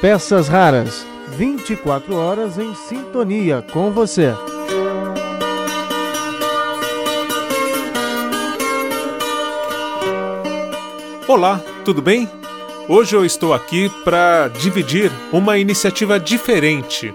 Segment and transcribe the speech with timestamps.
[0.00, 1.06] Peças Raras,
[1.38, 4.34] 24 horas em sintonia com você.
[11.26, 12.28] Olá, tudo bem?
[12.86, 17.14] Hoje eu estou aqui para dividir uma iniciativa diferente,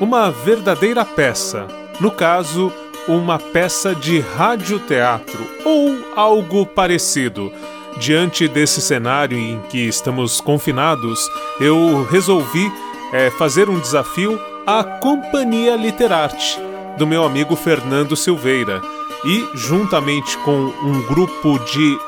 [0.00, 1.68] uma verdadeira peça,
[2.00, 2.72] no caso,
[3.06, 7.52] uma peça de radioteatro ou algo parecido.
[7.96, 11.30] Diante desse cenário em que estamos confinados,
[11.60, 12.70] eu resolvi
[13.12, 16.60] é, fazer um desafio à Companhia Literarte,
[16.98, 18.82] do meu amigo Fernando Silveira,
[19.24, 21.98] e juntamente com um grupo de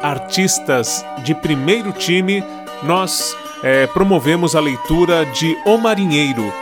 [0.00, 2.42] artistas de primeiro time,
[2.82, 6.52] nós é, promovemos a leitura de O Marinheiro,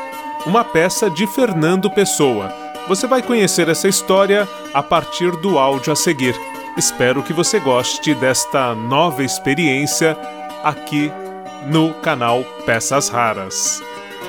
[0.44, 2.52] uma peça de Fernando Pessoa.
[2.88, 6.34] Você vai conhecer essa história a partir do áudio a seguir.
[6.76, 10.16] Espero que você goste desta nova experiência
[10.64, 11.12] aqui
[11.66, 13.82] no canal Peças Raras.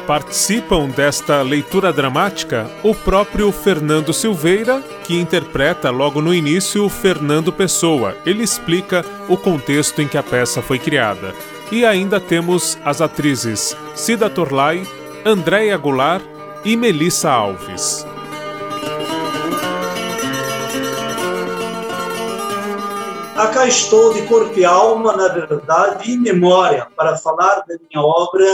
[0.06, 8.18] Participam desta leitura dramática o próprio Fernando Silveira, que interpreta logo no início Fernando Pessoa.
[8.26, 11.34] Ele explica o contexto em que a peça foi criada.
[11.72, 14.86] E ainda temos as atrizes Cida Torlai,
[15.26, 16.24] Andréia Goulart
[16.66, 18.06] e Melissa Alves.
[23.44, 28.46] Acá estou de corpo e alma, na verdade, e memória, para falar da minha obra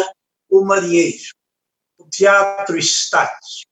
[0.50, 1.32] O Marinheiro,
[2.00, 3.70] o Teatro Estático.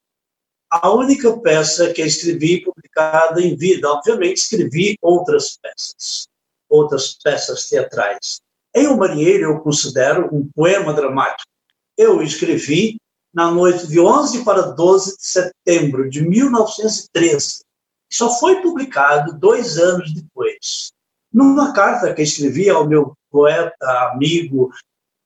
[0.69, 3.91] A única peça que escrevi publicada em vida.
[3.91, 6.27] Obviamente, escrevi outras peças,
[6.69, 8.39] outras peças teatrais.
[8.75, 11.49] Em O Marinheiro, eu considero um poema dramático.
[11.97, 13.02] Eu escrevi
[13.33, 17.61] na noite de 11 para 12 de setembro de 1913.
[18.07, 20.95] Só foi publicado dois anos depois.
[21.33, 24.72] Numa carta que escrevi ao meu poeta amigo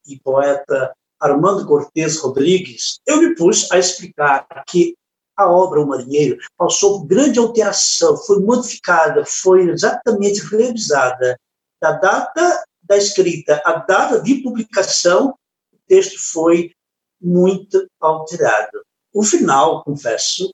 [0.06, 4.96] e poeta Armando Cortes Rodrigues, eu me pus a explicar que
[5.36, 11.38] a obra O Marinheiro passou por grande alteração, foi modificada, foi exatamente revisada.
[11.80, 15.34] Da data da escrita à data de publicação,
[15.72, 16.72] o texto foi
[17.20, 18.82] muito alterado.
[19.14, 20.52] O final, confesso,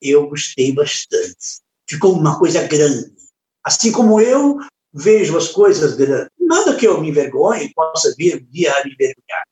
[0.00, 1.60] eu gostei bastante.
[1.88, 3.21] Ficou uma coisa grande.
[3.64, 4.58] Assim como eu
[4.92, 5.96] vejo as coisas.
[6.38, 9.42] Nada que eu me envergonhe possa vir dia a me envergonhar.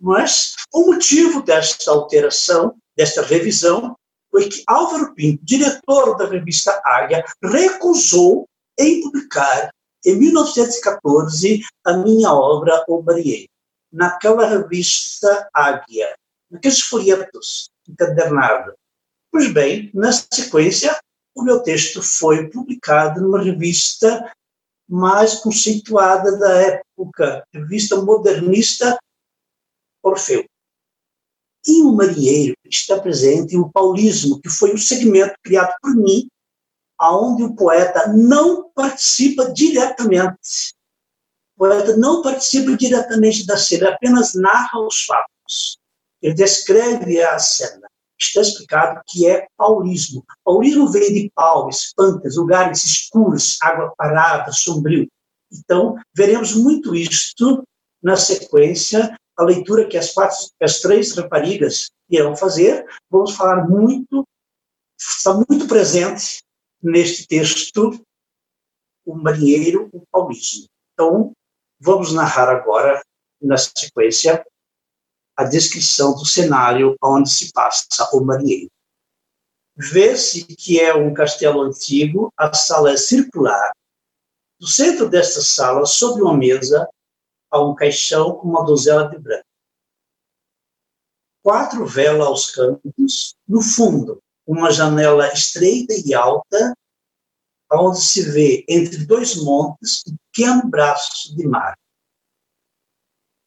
[0.00, 3.96] Mas o motivo desta alteração, desta revisão,
[4.30, 9.70] foi que Álvaro Pinto, diretor da revista Águia, recusou em publicar,
[10.06, 13.48] em 1914, a minha obra O Barieiro,
[13.92, 16.16] naquela revista Águia,
[16.50, 18.74] naqueles folhetos encadernados.
[19.30, 20.98] Pois bem, na sequência,
[21.34, 24.32] o meu texto foi publicado numa revista
[24.88, 28.98] mais conceituada da época, revista modernista
[30.02, 30.44] Orfeu.
[31.66, 36.26] E o marinheiro está presente o paulismo, que foi um segmento criado por mim,
[36.98, 40.74] aonde o poeta não participa diretamente.
[41.54, 45.78] O poeta não participa diretamente da cena, apenas narra os fatos.
[46.22, 50.24] Ele descreve a cena está explicado que é paulismo.
[50.44, 55.08] Paulismo vem de pau, espantas, lugares escuros, água parada, sombrio.
[55.52, 57.64] Então, veremos muito isto
[58.02, 62.86] na sequência, a leitura que as, quatro, as três raparigas irão fazer.
[63.10, 64.26] Vamos falar muito,
[64.98, 66.42] está muito presente
[66.82, 68.00] neste texto,
[69.04, 70.66] o marinheiro, o paulismo.
[70.92, 71.32] Então,
[71.80, 73.02] vamos narrar agora,
[73.40, 74.44] na sequência,
[75.40, 78.70] a descrição do cenário onde se passa o marinheiro.
[79.74, 83.72] Vê-se que é um castelo antigo, a sala é circular.
[84.60, 86.86] No centro desta sala, sobre uma mesa,
[87.50, 89.46] há um caixão com uma donzela de branco.
[91.42, 96.74] Quatro velas aos cantos, no fundo, uma janela estreita e alta,
[97.72, 101.79] onde se vê entre dois montes um pequeno braço de mar.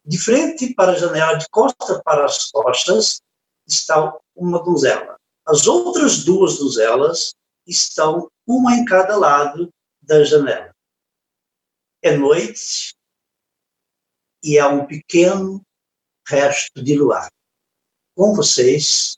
[0.04, 3.22] De frente para a janela, de costa para as costas,
[3.66, 5.16] está uma donzela.
[5.46, 7.34] As outras duas donzelas
[7.66, 9.70] estão uma em cada lado
[10.02, 10.74] da janela.
[12.02, 12.94] É noite
[14.42, 15.62] e há um pequeno
[16.28, 17.30] resto de luar.
[18.14, 19.16] Com vocês,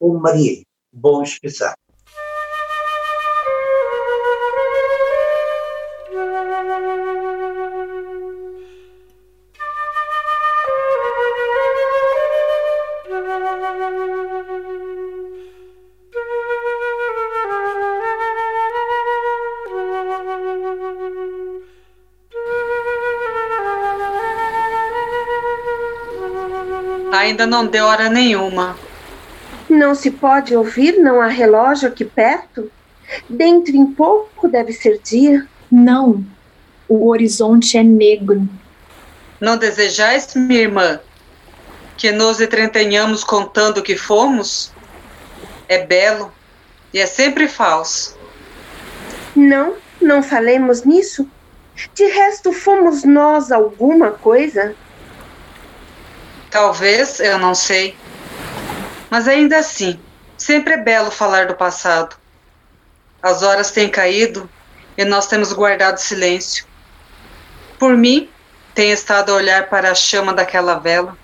[0.00, 0.62] o Maria.
[0.92, 1.87] Bom espetáculo.
[27.28, 28.74] Ainda não deu hora nenhuma.
[29.68, 32.72] Não se pode ouvir, não há relógio aqui perto?
[33.28, 35.46] Dentro em pouco deve ser dia.
[35.70, 36.24] Não,
[36.88, 38.48] o horizonte é negro.
[39.38, 41.00] Não desejais, minha irmã,
[41.98, 44.72] que nos entreteniamos contando o que fomos?
[45.68, 46.32] É belo
[46.94, 48.16] e é sempre falso.
[49.36, 51.28] Não, não falemos nisso.
[51.94, 54.74] De resto, fomos nós alguma coisa?
[56.50, 57.96] Talvez, eu não sei.
[59.10, 60.00] Mas ainda assim,
[60.36, 62.16] sempre é belo falar do passado.
[63.22, 64.48] As horas têm caído
[64.96, 66.66] e nós temos guardado silêncio.
[67.78, 68.30] Por mim,
[68.74, 71.16] tenho estado a olhar para a chama daquela vela.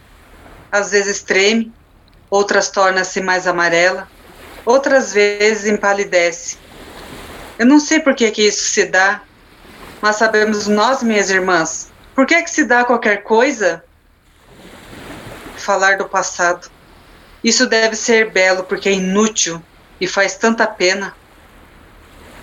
[0.70, 1.72] Às vezes treme,
[2.28, 4.08] outras torna-se mais amarela,
[4.64, 6.58] outras vezes empalidece.
[7.58, 9.22] Eu não sei por que, que isso se dá,
[10.02, 13.84] mas sabemos nós, minhas irmãs, por que, que se dá qualquer coisa?
[15.64, 16.70] Falar do passado.
[17.42, 19.62] Isso deve ser belo porque é inútil
[19.98, 21.14] e faz tanta pena.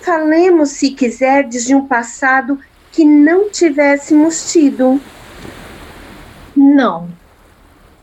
[0.00, 2.58] Falemos, se quiserdes, de um passado
[2.90, 5.00] que não tivéssemos tido.
[6.56, 7.08] Não.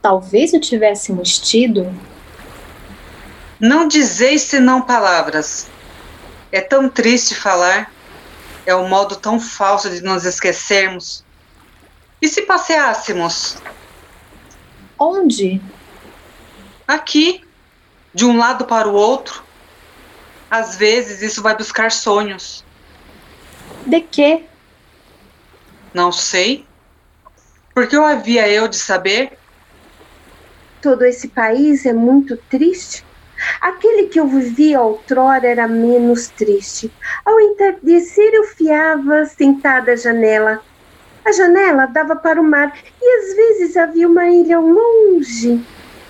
[0.02, 1.94] Talvez o tivéssemos tido.
[3.60, 5.68] Não dizeis senão palavras.
[6.50, 7.92] É tão triste falar.
[8.66, 11.26] É um modo tão falso de nos esquecermos.
[12.22, 13.58] E se passeássemos?
[15.00, 15.62] Onde?
[16.88, 17.42] Aqui,
[18.14, 19.44] de um lado para o outro.
[20.52, 22.66] Às vezes isso vai buscar sonhos.
[23.86, 24.46] De quê?
[25.94, 26.66] Não sei.
[27.74, 29.38] Porque eu havia eu de saber?
[30.82, 33.06] Todo esse país é muito triste.
[33.62, 36.92] Aquele que eu vivia outrora era menos triste.
[37.24, 40.62] Ao entardecer, eu fiava sentada à janela.
[41.30, 45.64] A janela dava para o mar e às vezes havia uma ilha longe.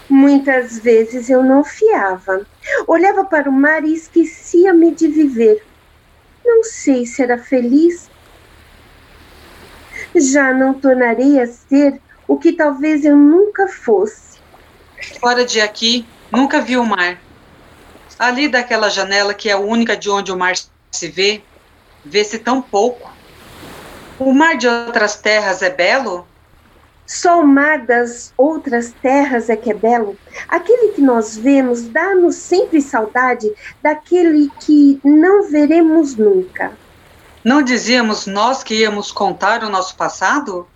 [0.10, 2.48] Muitas vezes eu não fiava.
[2.88, 5.62] Olhava para o mar e esquecia-me de viver.
[6.46, 8.10] Não sei se era feliz.
[10.16, 14.40] Já não tornarei a ser o que talvez eu nunca fosse.
[15.20, 17.20] Fora de aqui, nunca vi o mar.
[18.18, 21.42] Ali daquela janela, que é a única de onde o mar se vê,
[22.06, 23.19] vê-se tão pouco.
[24.20, 26.28] O mar de outras terras é belo?
[27.06, 30.18] Só o mar das outras terras é que é belo.
[30.48, 33.50] Aquele que nós vemos dá-nos sempre saudade
[33.82, 36.74] daquele que não veremos nunca.
[37.44, 40.68] Não dizíamos nós que íamos contar o nosso passado?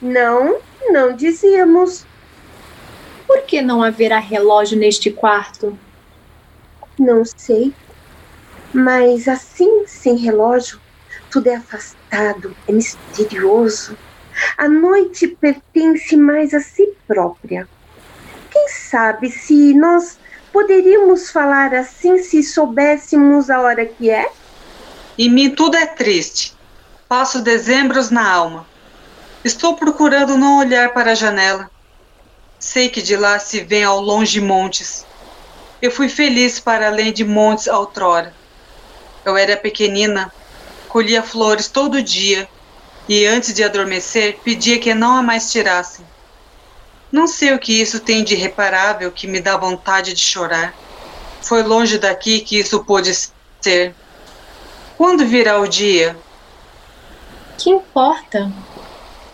[0.00, 2.06] Não, não dizíamos.
[3.26, 5.76] Por que não haverá relógio neste quarto?
[6.96, 7.74] Não sei.
[8.72, 10.80] Mas assim, sem relógio,
[11.30, 13.96] tudo é afastado, é misterioso.
[14.56, 17.68] A noite pertence mais a si própria.
[18.50, 20.18] Quem sabe se nós
[20.52, 24.30] poderíamos falar assim se soubéssemos a hora que é?
[25.18, 26.54] Em mim tudo é triste.
[27.08, 28.66] Passo dezembros na alma.
[29.44, 31.70] Estou procurando não olhar para a janela.
[32.58, 35.06] Sei que de lá se vê ao longe montes.
[35.80, 38.34] Eu fui feliz para além de montes outrora.
[39.24, 40.32] Eu era pequenina,
[40.96, 42.48] colhia flores todo dia
[43.06, 46.06] e antes de adormecer pedia que não a mais tirassem.
[47.12, 50.74] Não sei o que isso tem de irreparável que me dá vontade de chorar.
[51.42, 53.12] Foi longe daqui que isso pôde
[53.60, 53.94] ser.
[54.96, 56.16] Quando virá o dia?
[57.58, 58.50] Que importa?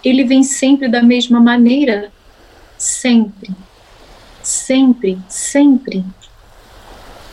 [0.02, 2.12] Ele vem sempre da mesma maneira.
[2.76, 3.54] Sempre.
[4.42, 6.04] Sempre, sempre.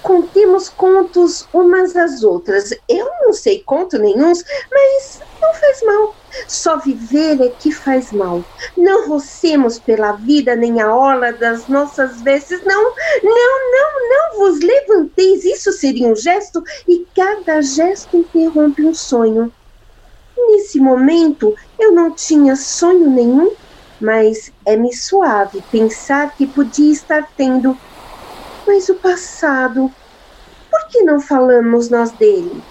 [0.01, 2.71] Contemos contos umas às outras.
[2.87, 6.15] Eu não sei conto nenhum, mas não faz mal.
[6.47, 8.47] Só viver é que faz mal.
[8.77, 12.61] Não rocemos pela vida nem a orla das nossas vestes.
[12.65, 12.83] Não,
[13.23, 15.43] não, não, não vos levanteis.
[15.45, 19.53] Isso seria um gesto e cada gesto interrompe um sonho.
[20.37, 23.55] Nesse momento eu não tinha sonho nenhum,
[23.99, 27.79] mas é-me suave pensar que podia estar tendo.
[28.71, 29.91] Mas o passado,
[30.69, 32.61] por que não falamos nós dele?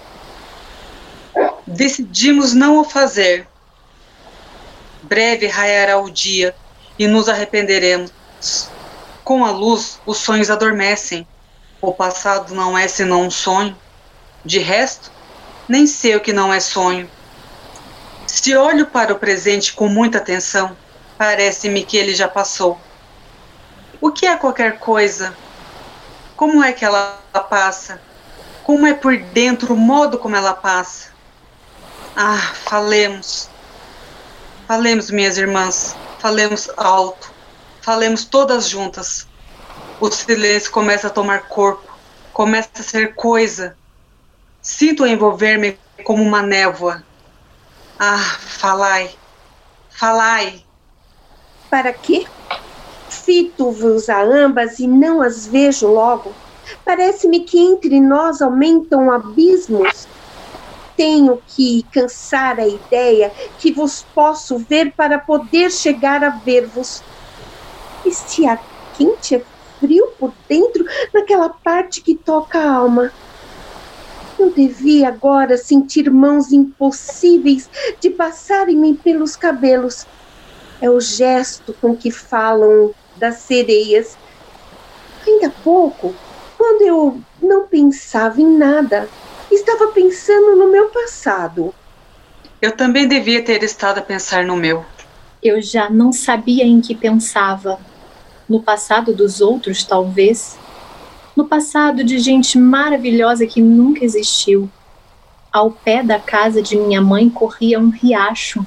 [1.67, 3.45] Decidimos não o fazer.
[5.03, 6.55] Breve raiará o dia
[6.97, 8.13] e nos arrependeremos.
[9.25, 11.27] Com a luz, os sonhos adormecem.
[11.81, 13.77] O passado não é senão um sonho.
[14.45, 15.11] De resto,
[15.67, 17.11] nem sei o que não é sonho.
[18.25, 20.77] Se olho para o presente com muita atenção,
[21.17, 22.79] parece-me que ele já passou.
[23.99, 25.35] O que é qualquer coisa?
[26.39, 27.19] Como é que ela
[27.49, 28.01] passa?
[28.63, 31.09] Como é por dentro o modo como ela passa?
[32.15, 33.49] Ah, falemos.
[34.65, 37.29] Falemos, minhas irmãs, falemos alto.
[37.81, 39.27] Falemos todas juntas.
[39.99, 41.93] O silêncio começa a tomar corpo,
[42.31, 43.75] começa a ser coisa.
[44.61, 47.03] Sinto envolver-me como uma névoa.
[47.99, 49.13] Ah, falai,
[49.89, 50.63] falai.
[51.69, 52.25] Para quê?
[53.09, 56.31] Fito-vos a ambas e não as vejo logo.
[56.85, 60.07] Parece-me que entre nós aumentam abismos.
[60.95, 67.01] Tenho que cansar a ideia que vos posso ver para poder chegar a ver-vos.
[68.05, 68.61] Este ar
[68.93, 69.45] quente é
[69.79, 73.11] frio por dentro, naquela parte que toca a alma.
[74.37, 77.69] Eu devia agora sentir mãos impossíveis
[78.01, 80.05] de passarem-me pelos cabelos.
[80.81, 84.17] É o gesto com que falam das sereias.
[85.27, 86.15] Ainda há pouco,
[86.57, 89.09] quando eu não pensava em nada,
[89.51, 91.73] estava pensando no meu passado.
[92.61, 94.85] Eu também devia ter estado a pensar no meu.
[95.41, 97.79] Eu já não sabia em que pensava.
[98.47, 100.57] No passado dos outros, talvez.
[101.35, 104.69] No passado de gente maravilhosa que nunca existiu.
[105.51, 108.65] Ao pé da casa de minha mãe corria um riacho.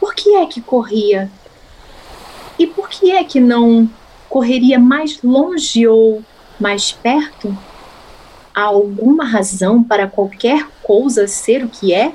[0.00, 1.30] Por que é que corria?
[2.58, 3.88] E por que é que não
[4.28, 6.22] correria mais longe ou
[6.58, 7.56] mais perto?
[8.54, 12.12] Há alguma razão para qualquer coisa ser o que é?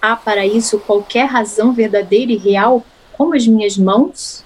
[0.00, 4.44] Há para isso qualquer razão verdadeira e real, como as minhas mãos?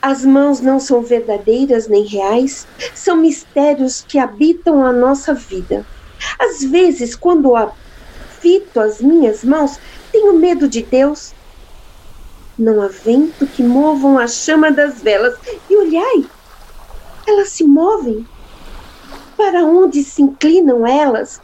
[0.00, 5.84] As mãos não são verdadeiras nem reais, são mistérios que habitam a nossa vida.
[6.38, 7.54] Às vezes, quando
[8.42, 9.78] fito as minhas mãos,
[10.10, 11.32] tenho medo de Deus,
[12.58, 15.38] não há vento que movam a chama das velas.
[15.70, 16.24] E olhai,
[17.26, 18.26] elas se movem.
[19.36, 21.40] Para onde se inclinam elas?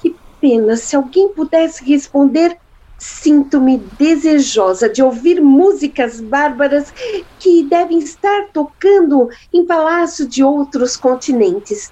[0.00, 2.56] Que pena se alguém pudesse responder.
[2.98, 6.92] Sinto-me desejosa de ouvir músicas bárbaras
[7.38, 11.90] que devem estar tocando em palácios de outros continentes.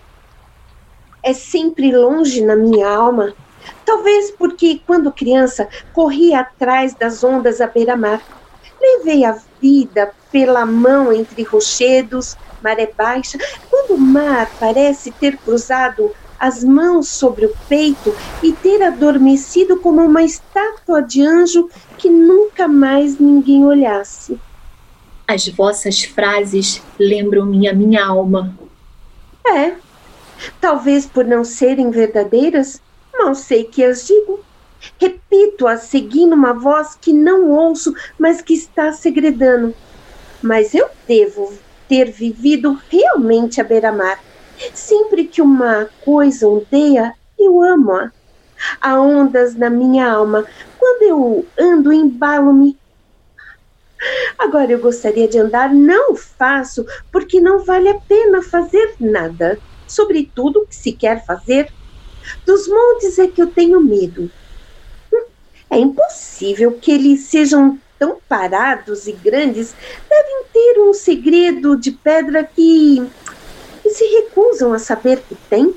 [1.22, 3.34] É sempre longe na minha alma
[3.84, 8.22] Talvez porque, quando criança, corria atrás das ondas à beira-mar.
[8.80, 13.38] Levei a vida pela mão entre rochedos, maré baixa,
[13.70, 20.02] quando o mar parece ter cruzado as mãos sobre o peito e ter adormecido como
[20.02, 24.38] uma estátua de anjo que nunca mais ninguém olhasse.
[25.26, 28.56] As vossas frases lembram-me a minha alma.
[29.46, 29.74] É.
[30.60, 32.80] Talvez por não serem verdadeiras,
[33.12, 34.44] Mal sei que as digo.
[35.00, 39.74] Repito-as seguindo uma voz que não ouço, mas que está segredando.
[40.42, 41.52] Mas eu devo
[41.88, 44.22] ter vivido realmente à beira-mar.
[44.74, 48.12] Sempre que uma coisa ondeia, eu amo-a.
[48.80, 50.44] Há ondas na minha alma.
[50.78, 52.78] Quando eu ando, embalo-me.
[54.38, 59.60] Agora eu gostaria de andar, não faço, porque não vale a pena fazer nada.
[59.88, 61.68] Sobretudo o que se quer fazer
[62.44, 64.30] dos montes é que eu tenho medo.
[65.70, 69.74] É impossível que eles sejam tão parados e grandes.
[70.08, 73.06] Devem ter um segredo de pedra que,
[73.82, 75.74] que se recusam a saber que tem.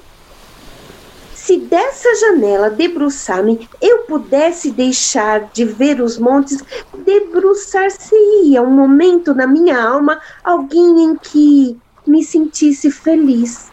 [1.33, 6.63] Se dessa janela debruçar-me eu pudesse deixar de ver os montes,
[7.03, 13.71] debruçar-se-ia um momento na minha alma alguém em que me sentisse feliz.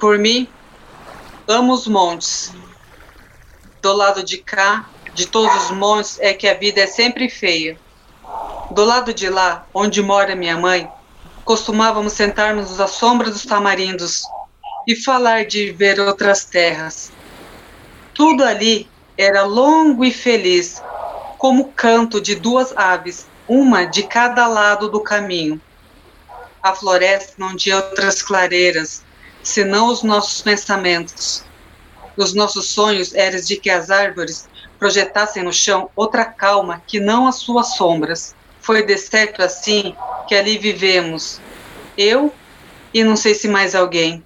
[0.00, 0.48] Por mim,
[1.48, 2.52] amo os montes.
[3.80, 7.78] Do lado de cá, de todos os montes, é que a vida é sempre feia.
[8.70, 10.90] Do lado de lá, onde mora minha mãe,
[11.44, 14.22] costumávamos sentarmos à sombra dos tamarindos
[14.86, 17.12] e falar de ver outras terras.
[18.14, 20.82] Tudo ali era longo e feliz,
[21.38, 25.60] como o canto de duas aves, uma de cada lado do caminho.
[26.62, 29.02] A floresta não tinha outras clareiras,
[29.42, 31.44] senão os nossos pensamentos.
[32.16, 37.26] Os nossos sonhos eram de que as árvores projetassem no chão outra calma que não
[37.26, 38.34] as suas sombras.
[38.60, 39.94] Foi de certo assim
[40.28, 41.40] que ali vivemos,
[41.96, 42.32] eu
[42.92, 44.22] e não sei se mais alguém.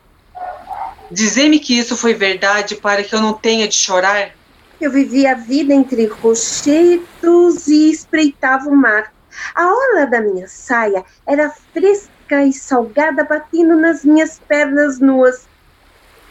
[1.11, 4.32] Dizei-me que isso foi verdade para que eu não tenha de chorar.
[4.80, 9.12] Eu vivia a vida entre rochedos e espreitava o mar.
[9.54, 15.47] A orla da minha saia era fresca e salgada batendo nas minhas pernas nuas.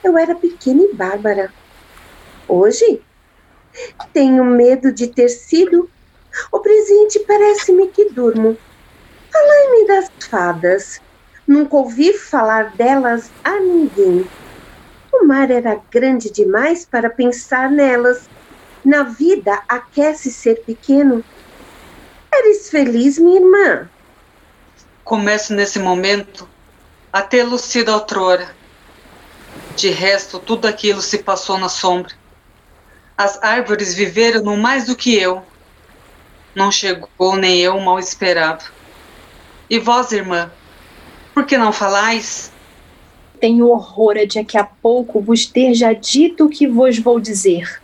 [0.04, 1.52] Eu era pequena e bárbara.
[2.48, 3.02] Hoje,
[4.14, 5.90] tenho medo de ter sido.
[6.52, 8.58] O presente parece-me que durmo.
[9.32, 11.02] Falai-me das fadas.
[11.48, 14.28] Nunca ouvi falar delas a ninguém.
[15.14, 18.30] O mar era grande demais para pensar nelas.
[18.84, 21.24] Na vida aquece ser pequeno.
[22.32, 23.90] Eres feliz, minha irmã?
[25.06, 26.50] Começo nesse momento
[27.14, 28.56] a ter lucido outrora.
[29.76, 32.12] De resto, tudo aquilo se passou na sombra.
[33.16, 35.44] As árvores viveram no mais do que eu.
[36.56, 38.66] Não chegou nem eu mal esperado.
[39.70, 40.52] E vós, irmã,
[41.36, 42.52] por que não falais?
[43.40, 47.80] Tenho horror de daqui a pouco vos ter já dito o que vos vou dizer.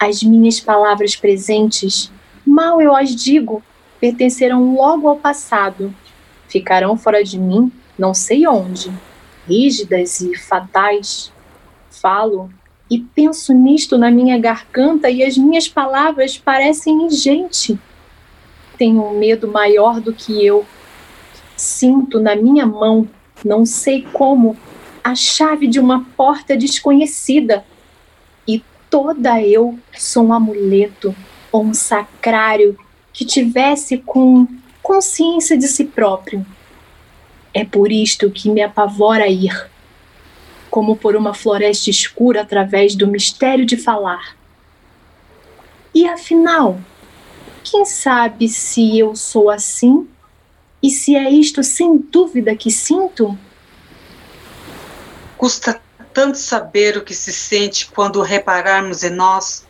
[0.00, 2.10] As minhas palavras presentes,
[2.44, 3.62] mal eu as digo,
[4.00, 5.94] pertencerão logo ao passado.
[6.50, 8.92] Ficarão fora de mim, não sei onde,
[9.46, 11.32] rígidas e fatais.
[11.88, 12.50] Falo
[12.90, 17.78] e penso nisto na minha garganta e as minhas palavras parecem ingente.
[18.76, 20.66] Tenho um medo maior do que eu.
[21.56, 23.08] Sinto na minha mão,
[23.44, 24.56] não sei como,
[25.04, 27.64] a chave de uma porta desconhecida.
[28.44, 31.14] E toda eu sou um amuleto
[31.52, 32.76] ou um sacrário
[33.12, 34.48] que tivesse com
[34.82, 36.44] consciência de si próprio.
[37.52, 39.70] É por isto que me apavora ir,
[40.70, 44.36] como por uma floresta escura através do mistério de falar.
[45.94, 46.80] E afinal,
[47.64, 50.08] quem sabe se eu sou assim?
[50.82, 53.36] E se é isto sem dúvida que sinto?
[55.36, 55.80] Custa
[56.12, 59.66] tanto saber o que se sente quando repararmos em nós.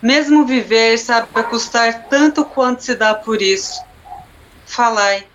[0.00, 3.83] Mesmo viver sabe custar tanto quanto se dá por isso.
[4.66, 5.26] Falai,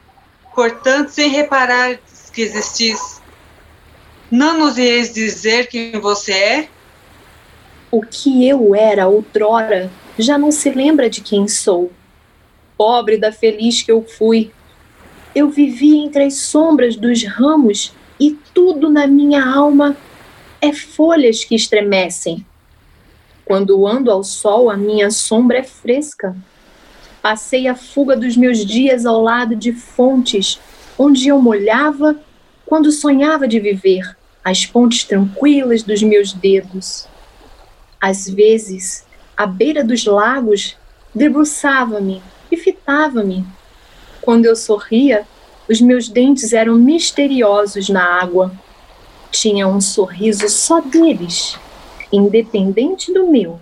[0.53, 1.97] portanto, sem reparar
[2.33, 3.21] que existis.
[4.31, 6.69] Não nos ieis dizer quem você é?
[7.91, 11.91] O que eu era outrora já não se lembra de quem sou.
[12.77, 14.51] Pobre da feliz que eu fui.
[15.33, 19.97] Eu vivi entre as sombras dos ramos e tudo na minha alma
[20.61, 22.45] é folhas que estremecem.
[23.45, 26.35] Quando ando ao sol, a minha sombra é fresca.
[27.21, 30.59] Passei a fuga dos meus dias ao lado de fontes,
[30.97, 32.15] onde eu molhava
[32.65, 37.07] quando sonhava de viver, as pontes tranquilas dos meus dedos.
[37.99, 39.05] Às vezes,
[39.35, 40.77] à beira dos lagos,
[41.13, 43.45] debruçava-me e fitava-me.
[44.21, 45.25] Quando eu sorria,
[45.67, 48.51] os meus dentes eram misteriosos na água.
[49.31, 51.57] Tinha um sorriso só deles,
[52.11, 53.59] independente do meu.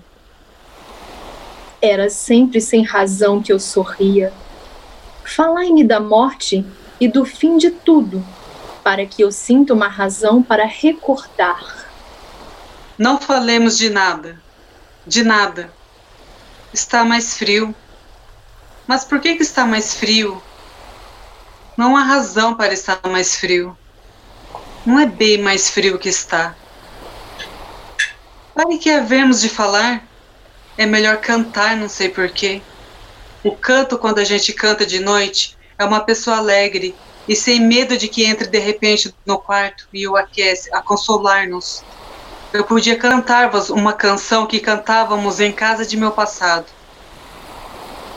[1.82, 4.34] Era sempre sem razão que eu sorria.
[5.24, 6.66] Falai-me da morte
[7.00, 8.26] e do fim de tudo,
[8.84, 11.86] para que eu sinta uma razão para recordar.
[12.98, 14.42] Não falemos de nada,
[15.06, 15.72] de nada.
[16.74, 17.76] Está mais frio.
[18.88, 20.42] Mas por que, que está mais frio?
[21.76, 23.78] Não há razão para estar mais frio.
[24.84, 26.56] Não é bem mais frio que está.
[28.56, 30.04] Para que havemos de falar?
[30.78, 32.62] É melhor cantar, não sei porquê.
[33.44, 36.96] O canto, quando a gente canta de noite, é uma pessoa alegre
[37.28, 41.84] e sem medo de que entre de repente no quarto e o aquece a consolar-nos.
[42.54, 46.66] Eu podia cantar-vos uma canção que cantávamos em casa de meu passado.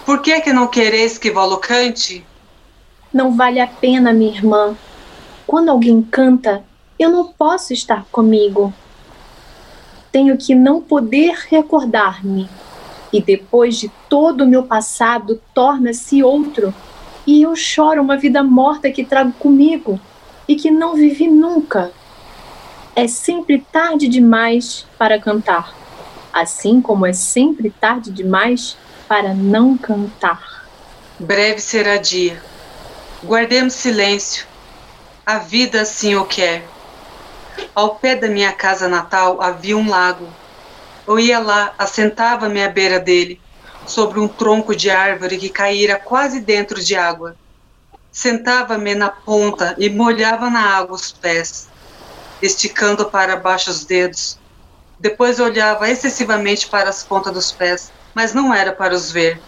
[0.07, 2.25] Por que que não quereis que vou cante?
[3.13, 4.77] Não vale a pena, minha irmã.
[5.47, 6.65] Quando alguém canta,
[6.99, 8.73] eu não posso estar comigo.
[10.13, 12.49] Tenho que não poder recordar-me.
[13.13, 16.75] E depois de todo o meu passado, torna-se outro.
[17.27, 20.01] E eu choro uma vida morta que trago comigo
[20.49, 21.93] e que não vivi nunca.
[22.95, 25.75] É sempre tarde demais para cantar,
[26.33, 30.67] assim como é sempre tarde demais para não cantar.
[31.19, 32.41] Breve será dia
[33.23, 34.47] Guardemos silêncio.
[35.27, 36.67] A vida assim o quer.
[37.75, 40.29] Ao pé da minha casa natal havia um lago.
[41.07, 43.41] Eu ia lá, assentava-me à beira dele,
[43.87, 47.37] sobre um tronco de árvore que caíra quase dentro de água.
[48.13, 51.69] Sentava-me na ponta e molhava na água os pés,
[52.43, 54.39] esticando para baixo os dedos.
[54.99, 59.43] Depois olhava excessivamente para as pontas dos pés, mas não era para os ver.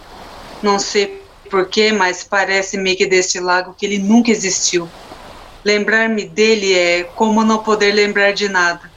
[0.62, 4.90] Não sei porquê, mas parece-me que deste lago que ele nunca existiu.
[5.64, 8.90] Lembrar-me dele é como não poder lembrar de nada.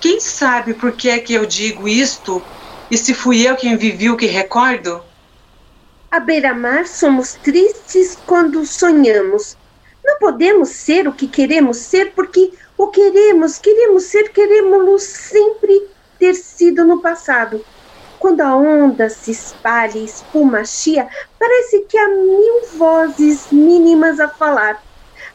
[0.00, 2.42] Quem sabe por que é que eu digo isto
[2.90, 5.02] e se fui eu quem vivi o que recordo?
[6.10, 9.56] À beira-mar somos tristes quando sonhamos.
[10.04, 16.34] Não podemos ser o que queremos ser porque o queremos, queremos ser, queremos sempre ter
[16.34, 17.64] sido no passado.
[18.18, 24.85] Quando a onda se espalha espuma chia, parece que há mil vozes mínimas a falar.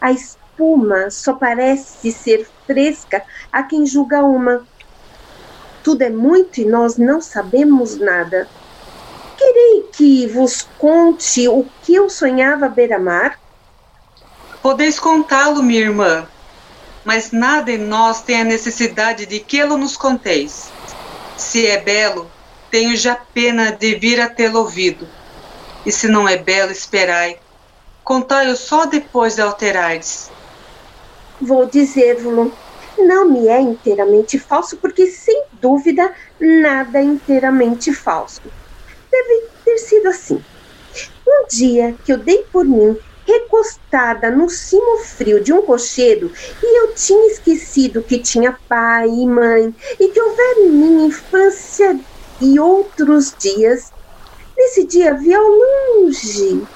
[0.02, 4.68] A espuma só parece ser fresca a quem julga uma.
[5.84, 8.48] Tudo é muito e nós não sabemos nada.
[9.38, 13.40] Querei que vos conte o que eu sonhava beira-mar?
[14.62, 16.28] Podeis contá-lo, minha irmã,
[17.04, 20.72] mas nada em nós tem a necessidade de que lo nos conteis.
[21.36, 22.30] Se é belo,
[22.70, 25.08] tenho já pena de vir a tê-lo ouvido.
[25.84, 27.41] E se não é belo, esperai.
[28.04, 30.30] Contai-o só depois de alterardes.
[31.40, 32.52] Vou dizer-vos,
[32.98, 38.42] não me é inteiramente falso, porque sem dúvida nada é inteiramente falso.
[39.12, 40.44] Deve ter sido assim.
[41.28, 46.80] Um dia que eu dei por mim recostada no cimo frio de um cocheiro e
[46.80, 52.00] eu tinha esquecido que tinha pai e mãe e que houvera em minha infância
[52.42, 53.94] e outros dias.
[54.58, 56.68] Nesse dia vi ao longe,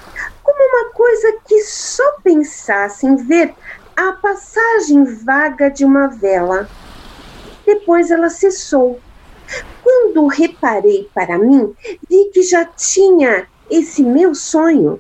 [0.76, 3.54] uma coisa que só pensasse em ver
[3.96, 6.70] a passagem vaga de uma vela.
[7.66, 9.00] Depois ela cessou.
[9.84, 11.74] Quando reparei para mim,
[12.10, 15.00] vi que já tinha esse meu sonho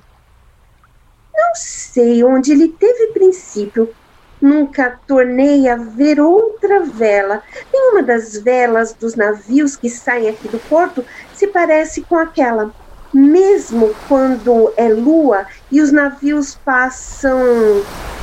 [1.35, 3.93] não sei onde ele teve princípio.
[4.41, 7.41] Nunca tornei a ver outra vela.
[7.73, 12.73] Nenhuma das velas dos navios que saem aqui do porto se parece com aquela.
[13.15, 17.39] Mesmo quando é lua e os navios passam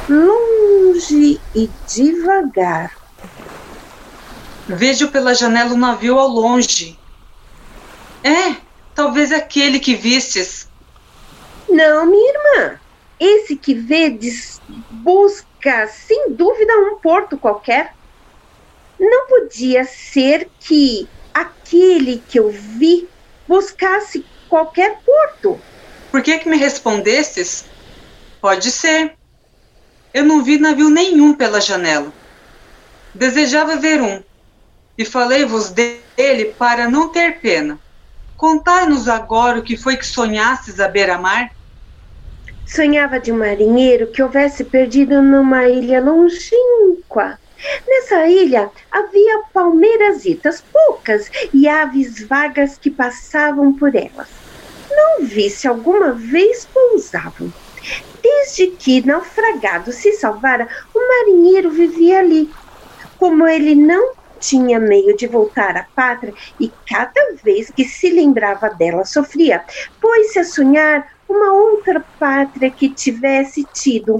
[0.06, 2.94] longe e devagar.
[4.68, 6.98] Vejo pela janela o um navio ao longe.
[8.22, 8.56] É,
[8.94, 10.68] talvez aquele que vistes.
[11.70, 12.80] Não, minha irmã.
[13.18, 17.94] Esse que vedes busca, sem dúvida, um porto qualquer.
[19.00, 23.08] Não podia ser que aquele que eu vi
[23.48, 25.58] buscasse qualquer porto.
[26.10, 27.64] Por que, que me respondestes?
[28.38, 29.14] Pode ser.
[30.12, 32.12] Eu não vi navio nenhum pela janela.
[33.14, 34.22] Desejava ver um,
[34.98, 37.78] e falei-vos dele para não ter pena.
[38.36, 41.50] Contai-nos agora o que foi que sonhastes à beira-mar.
[42.66, 47.38] Sonhava de um marinheiro que houvesse perdido numa ilha longínqua.
[47.88, 54.41] Nessa ilha havia palmeirasitas poucas e aves vagas que passavam por elas.
[54.96, 57.52] Não vi se alguma vez pousavam.
[58.22, 62.54] Desde que naufragado se salvara, o marinheiro vivia ali.
[63.16, 68.68] Como ele não tinha meio de voltar à pátria e cada vez que se lembrava
[68.70, 69.64] dela sofria,
[70.00, 74.16] pôs-se a sonhar uma outra pátria que tivesse tido,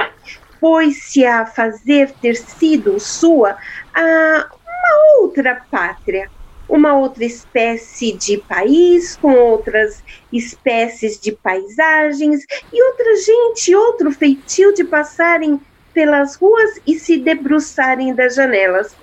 [0.61, 3.56] pôs-se a fazer ter sido sua
[3.94, 6.30] a uma outra pátria,
[6.68, 14.72] uma outra espécie de país, com outras espécies de paisagens e outra gente, outro feitio
[14.72, 15.61] de passarem
[15.92, 18.96] pelas ruas e se debruçarem das janelas.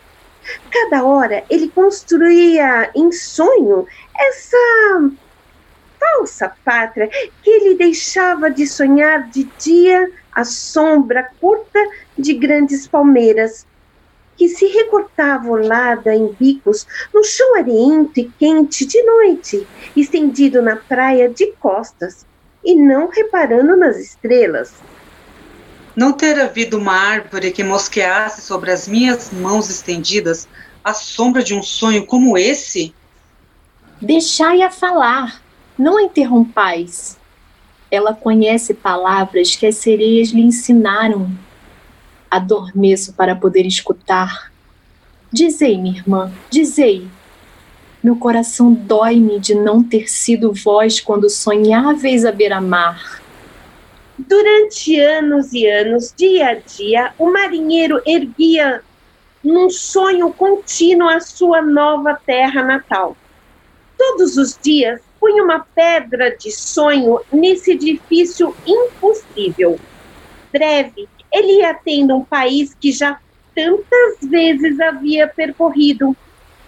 [0.72, 3.86] Cada hora ele construía em sonho
[4.18, 5.12] essa
[6.00, 7.10] falsa pátria
[7.44, 11.80] que ele deixava de sonhar de dia a sombra curta
[12.18, 13.68] de grandes palmeiras
[14.40, 20.78] que se recortava olada em bicos no chão areento e quente de noite, estendido na
[20.78, 22.26] praia de costas,
[22.64, 24.74] e não reparando nas estrelas.
[25.94, 30.48] Não ter havido uma árvore que mosqueasse sobre as minhas mãos estendidas
[30.86, 32.96] a sombra de um sonho como esse?
[34.02, 35.42] Deixai-a falar,
[35.78, 37.18] não a interrompais.
[37.92, 41.30] Ela conhece palavras que as sereias lhe ensinaram.
[42.30, 44.52] Adormeço para poder escutar.
[45.32, 47.08] Dizei, minha irmã, dizei.
[48.04, 53.22] Meu coração dói-me de não ter sido vós quando sonháveis à beira-mar.
[54.18, 58.82] Durante anos e anos, dia a dia, o marinheiro erguia
[59.44, 63.16] num sonho contínuo a sua nova terra natal.
[63.98, 69.80] Todos os dias punha uma pedra de sonho nesse edifício impossível.
[70.52, 71.78] Breve, ele ia
[72.12, 73.20] um país que já
[73.56, 76.16] tantas vezes havia percorrido.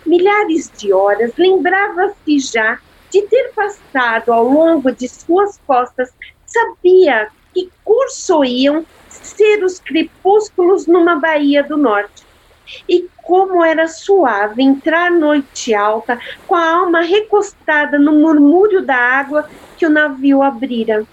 [0.06, 2.80] Milhares de horas, lembrava-se já
[3.12, 6.12] de ter passado ao longo de suas costas,
[6.46, 12.26] sabia que curso iam ser os crepúsculos numa baía do norte.
[12.88, 19.50] E como era suave entrar noite alta, com a alma recostada no murmúrio da água
[19.78, 21.06] que o navio abrira.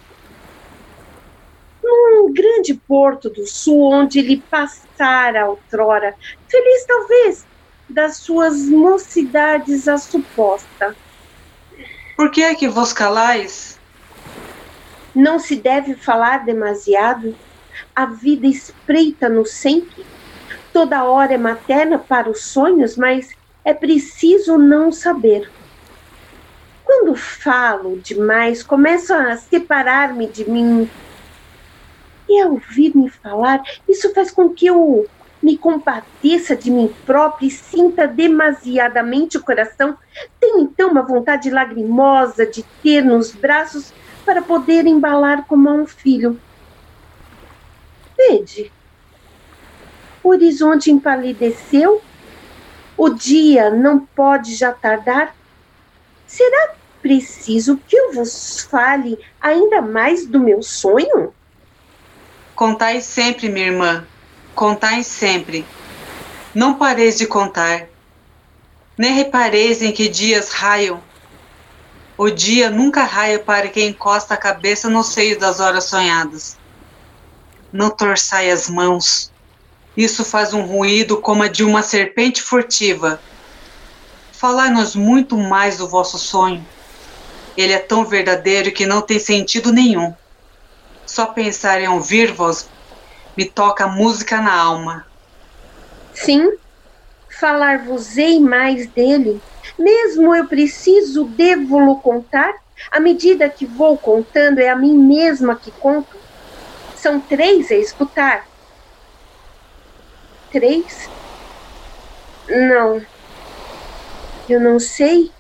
[1.90, 6.14] Num grande porto do sul, onde ele passara outrora,
[6.46, 7.46] feliz talvez
[7.88, 10.94] das suas mocidades a suposta.
[12.14, 13.78] Por que é que vos calais?
[15.14, 17.34] Não se deve falar demasiado.
[17.96, 20.04] A vida espreita no sempre
[20.78, 23.30] toda hora é materna para os sonhos, mas
[23.64, 25.50] é preciso não saber.
[26.84, 30.88] Quando falo demais, começo a separar-me de mim.
[32.28, 35.06] E ao ouvir-me falar, isso faz com que eu
[35.42, 39.96] me compadeça de mim própria e sinta demasiadamente o coração.
[40.40, 43.92] Tenho então uma vontade lagrimosa de ter nos braços
[44.24, 46.38] para poder embalar como a um filho.
[48.16, 48.72] Vede,
[50.22, 52.02] o horizonte empalideceu,
[52.96, 55.34] o dia não pode já tardar.
[56.26, 61.32] Será preciso que eu vos fale ainda mais do meu sonho?
[62.58, 64.04] Contai sempre, minha irmã,
[64.52, 65.64] contai sempre.
[66.52, 67.86] Não pareis de contar,
[68.96, 71.00] nem repareis em que dias raiam.
[72.16, 76.58] O dia nunca raia para quem encosta a cabeça no seio das horas sonhadas.
[77.72, 79.30] Não torçai as mãos.
[79.96, 83.20] Isso faz um ruído como a de uma serpente furtiva.
[84.32, 86.66] Falai-nos muito mais do vosso sonho.
[87.56, 90.12] Ele é tão verdadeiro que não tem sentido nenhum.
[91.08, 92.70] Só pensar em ouvir-vos
[93.36, 95.06] me toca música na alma.
[96.12, 96.50] Sim,
[97.40, 99.42] falar-vos-ei mais dele.
[99.78, 102.52] Mesmo eu preciso, devo-lo contar.
[102.92, 106.18] À medida que vou contando, é a mim mesma que conto.
[106.94, 108.44] São três a escutar.
[110.50, 111.10] Três?
[112.48, 113.00] Não.
[114.46, 115.30] Eu não sei.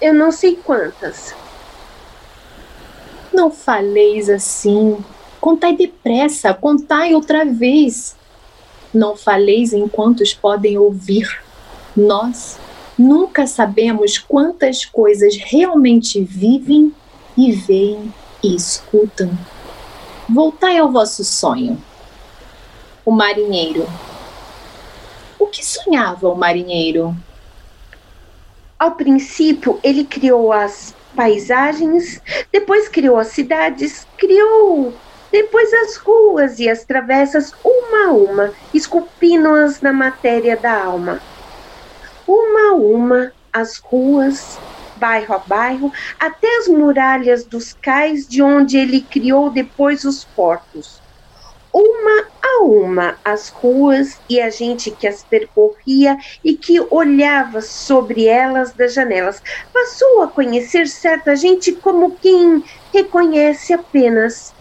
[0.00, 1.34] Eu não sei quantas.
[3.32, 4.96] Não faleis assim.
[5.40, 8.16] Contai depressa, contai outra vez.
[8.92, 11.42] Não faleis enquanto os podem ouvir.
[11.96, 12.58] Nós
[12.98, 16.92] nunca sabemos quantas coisas realmente vivem
[17.36, 18.12] e veem
[18.42, 19.30] e escutam.
[20.28, 21.82] Voltai ao vosso sonho.
[23.04, 23.86] O marinheiro.
[25.38, 27.16] O que sonhava o marinheiro?
[28.78, 32.20] Ao princípio, ele criou as paisagens,
[32.52, 34.94] depois criou as cidades, criou
[35.30, 41.20] depois as ruas e as travessas, uma a uma, esculpindo-as na matéria da alma.
[42.26, 44.58] Uma a uma, as ruas,
[44.96, 51.00] bairro a bairro, até as muralhas dos cais de onde ele criou depois os portos.
[51.72, 52.26] Uma
[52.60, 58.94] uma as ruas e a gente que as percorria e que olhava sobre elas das
[58.94, 59.40] janelas.
[59.72, 64.52] Passou a conhecer certa gente como quem reconhece apenas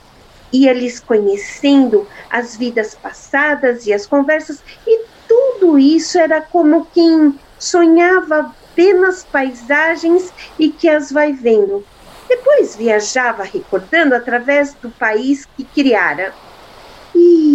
[0.52, 8.54] ia-lhes conhecendo as vidas passadas e as conversas, e tudo isso era como quem sonhava
[8.72, 11.86] apenas paisagens e que as vai vendo.
[12.30, 16.34] Depois viajava recordando através do país que criara.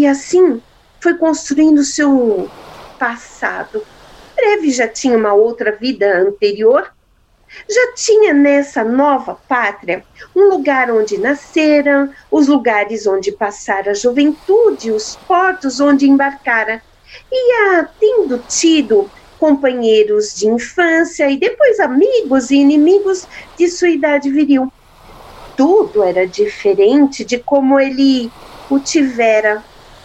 [0.02, 0.60] E assim
[1.00, 2.50] foi construindo seu
[2.98, 3.86] passado.
[4.34, 6.90] Breve já tinha uma outra vida anterior
[7.68, 14.90] já tinha nessa nova pátria um lugar onde nascera, os lugares onde passara a juventude,
[14.90, 16.82] os portos onde embarcara.
[17.30, 17.52] E
[18.00, 24.72] tendo tido companheiros de infância e depois amigos e inimigos de sua idade viril.
[25.54, 28.32] Tudo era diferente de como ele
[28.68, 29.62] o tivera.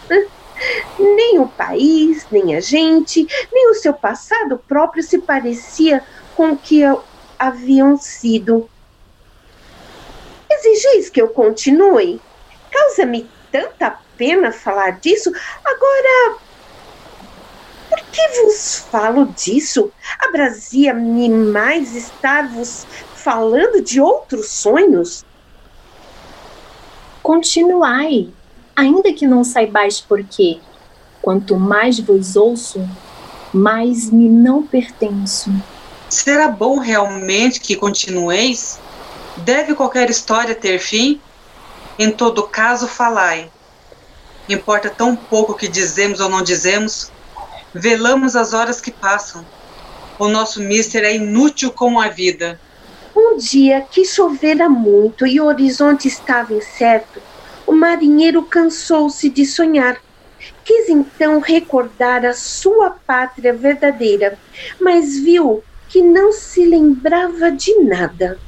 [0.98, 6.02] Nem o país, nem a gente, nem o seu passado próprio se parecia
[6.34, 6.82] com o que
[7.38, 8.68] haviam sido.
[10.50, 12.20] Exigeis que eu continue?
[12.72, 15.32] Causa-me tanta pena falar disso.
[15.64, 16.38] Agora,
[17.88, 19.92] por que vos falo disso?
[20.18, 25.24] Abrazia-me mais estar-vos falando de outros sonhos?
[27.22, 28.32] Continuai,
[28.78, 30.60] ainda que não saibais por quê.
[31.20, 32.88] Quanto mais vos ouço,
[33.52, 35.50] mais me não pertenço.
[36.08, 38.78] Será bom realmente que continueis?
[39.38, 41.20] Deve qualquer história ter fim?
[41.98, 43.50] Em todo caso, falai.
[44.48, 47.10] Importa tão pouco que dizemos ou não dizemos.
[47.74, 49.44] Velamos as horas que passam.
[50.20, 52.60] O nosso mister é inútil como a vida.
[53.14, 57.20] Um dia que chovera muito e o horizonte estava incerto,
[57.68, 60.00] o marinheiro cansou-se de sonhar.
[60.64, 64.38] Quis então recordar a sua pátria verdadeira,
[64.80, 68.38] mas viu que não se lembrava de nada.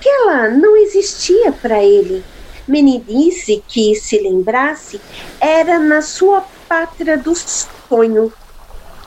[0.00, 2.22] Que ela não existia para ele.
[2.68, 5.00] Meninice que se lembrasse
[5.40, 8.30] era na sua pátria do sonho.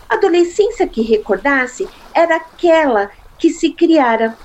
[0.08, 4.36] Adolescência que recordasse era aquela que se criara.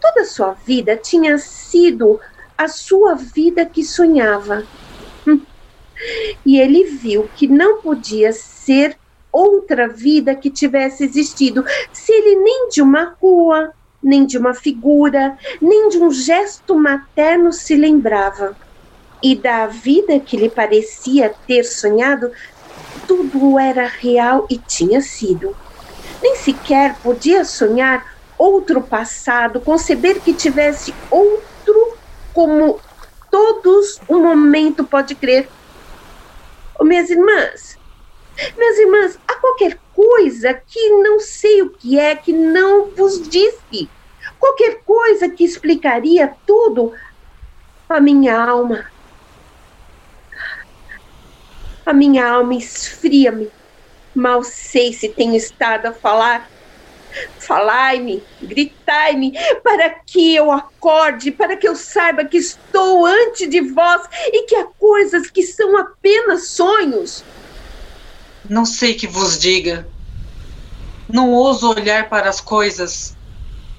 [0.00, 2.20] Toda sua vida tinha sido
[2.58, 4.66] a sua vida que sonhava.
[6.44, 8.98] E ele viu que não podia ser
[9.32, 15.36] outra vida que tivesse existido, se ele nem de uma rua, nem de uma figura,
[15.60, 18.56] nem de um gesto materno se lembrava.
[19.22, 22.30] E da vida que lhe parecia ter sonhado,
[23.06, 25.56] tudo era real e tinha sido.
[26.22, 28.04] Nem sequer podia sonhar
[28.36, 31.47] outro passado, conceber que tivesse outro
[32.32, 32.80] como
[33.30, 35.48] todos um momento pode crer.
[36.78, 37.78] Oh, minhas irmãs,
[38.56, 43.88] minhas irmãs, há qualquer coisa que não sei o que é, que não vos disse.
[44.38, 46.92] Qualquer coisa que explicaria tudo
[47.88, 48.86] a minha alma.
[51.84, 53.50] A minha alma esfria-me.
[54.14, 56.48] Mal sei se tenho estado a falar.
[57.48, 59.32] Falai-me, gritai-me,
[59.64, 64.54] para que eu acorde, para que eu saiba que estou ante de vós e que
[64.54, 67.24] há coisas que são apenas sonhos.
[68.46, 69.88] Não sei que vos diga.
[71.08, 73.16] Não ouso olhar para as coisas.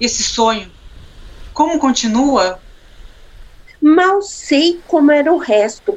[0.00, 0.68] Esse sonho.
[1.54, 2.60] Como continua?
[3.80, 5.96] Mal sei como era o resto.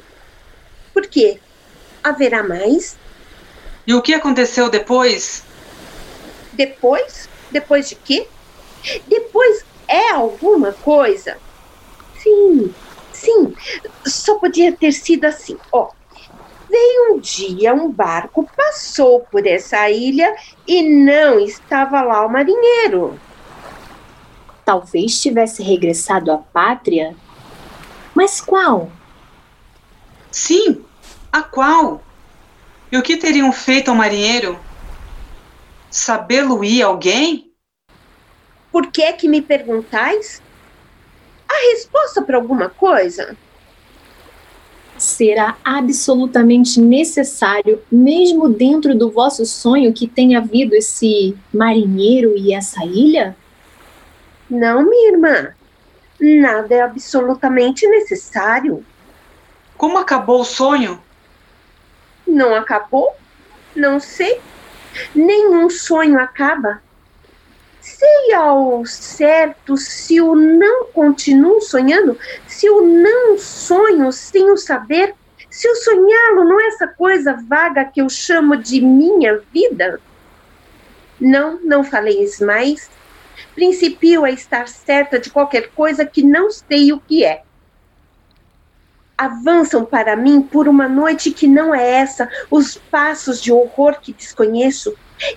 [0.94, 1.40] Por quê?
[2.04, 2.96] Haverá mais?
[3.88, 5.42] E o que aconteceu depois?
[6.54, 7.33] Depois?
[7.54, 8.28] Depois de quê?
[9.08, 11.38] Depois é alguma coisa?
[12.18, 12.74] Sim,
[13.14, 13.54] sim.
[14.06, 15.58] Só podia ter sido assim.
[15.72, 15.90] Ó,
[16.74, 20.36] Veio um dia um barco, passou por essa ilha
[20.68, 23.20] e não estava lá o marinheiro.
[24.66, 27.16] Talvez tivesse regressado à pátria.
[28.16, 28.92] Mas qual?
[30.32, 30.84] Sim,
[31.32, 32.02] a qual?
[32.92, 34.60] E o que teriam feito ao marinheiro?
[35.94, 37.54] Sabê-lo-ia alguém?
[38.72, 40.42] Por que é que me perguntais?
[41.48, 43.38] A resposta para alguma coisa?
[44.98, 52.84] será absolutamente necessário, mesmo dentro do vosso sonho, que tenha havido esse marinheiro e essa
[52.86, 53.36] ilha?
[54.50, 55.54] Não, minha irmã.
[56.20, 58.86] Nada é absolutamente necessário.
[59.78, 61.02] Como acabou o sonho?
[62.26, 63.14] Não acabou?
[63.76, 64.40] Não sei.
[65.16, 66.82] Nenhum sonho acaba.
[67.82, 75.14] Sei ao certo se o não continuo sonhando, se o não sonho sem o saber,
[75.50, 80.00] se o sonhá-lo não é essa coisa vaga que eu chamo de minha vida?
[81.20, 82.90] Não, não faleis mais.
[83.54, 87.44] Principio a estar certa de qualquer coisa que não sei o que é.
[89.24, 94.12] Avançam para mim por uma noite que não é essa, os passos de horror que
[94.12, 94.94] desconheço,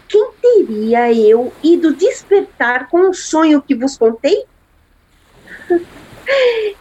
[0.09, 4.45] quem teria eu ido despertar com o sonho que vos contei?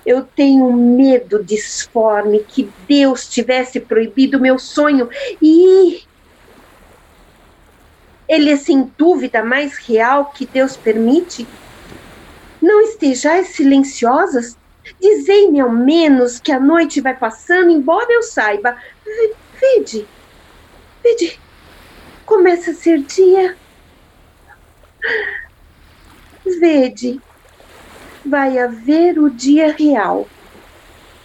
[0.03, 5.07] Eu tenho medo disforme que Deus tivesse proibido meu sonho
[5.39, 6.01] e
[8.27, 11.47] ele é sem dúvida mais real que Deus permite.
[12.59, 14.57] Não estejais silenciosas.
[14.99, 18.77] Dizei-me ao menos que a noite vai passando, embora eu saiba.
[19.59, 20.07] Vede,
[21.03, 21.39] vede,
[22.25, 23.57] começa a ser dia.
[26.59, 27.19] Vede,
[28.25, 30.27] vai haver o dia real.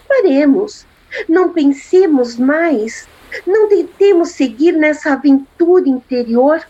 [0.09, 0.87] Faremos,
[1.29, 3.09] não pensemos mais,
[3.47, 6.67] não tentemos seguir nessa aventura interior.